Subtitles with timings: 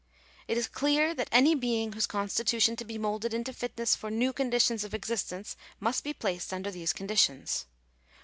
[0.47, 4.09] It is clear that any being whose constitution is to be moulded into fitness for
[4.09, 7.67] new conditions of existence must be placed under those conditions.